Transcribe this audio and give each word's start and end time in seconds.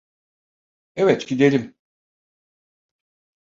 Evet, 0.95 1.27
gidelim. 1.27 1.75